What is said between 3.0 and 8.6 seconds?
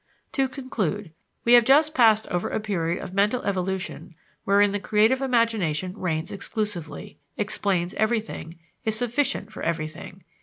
of mental evolution wherein the creative imagination reigns exclusively, explains everything,